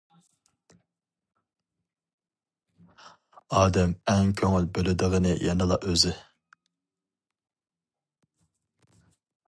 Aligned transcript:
ئادەم 3.57 3.93
ئەڭ 4.13 4.33
كۆڭۈل 4.41 4.67
بۆلىدىغىنى 4.79 5.37
يەنىلا 5.49 5.81
ئۆزى. 5.85 6.15